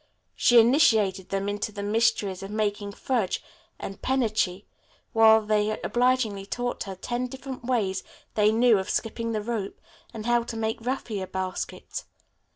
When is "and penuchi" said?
3.79-4.65